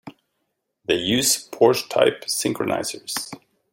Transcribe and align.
They 0.85 0.95
use 0.95 1.47
Porsche-type 1.51 2.23
synchronizers. 2.25 3.31